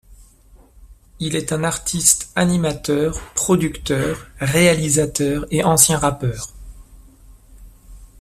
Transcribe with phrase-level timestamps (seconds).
[1.19, 6.49] Il est un artiste animateur, producteur, réalisateur et ancien rappeur.